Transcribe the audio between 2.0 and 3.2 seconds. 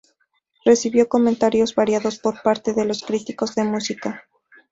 por parte de los